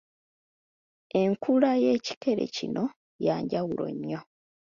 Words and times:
Enkula 1.21 1.69
y’ekikere 1.83 2.43
kino 2.55 2.83
ya 3.25 3.35
njawulo 3.43 3.85
nnyo. 3.95 4.19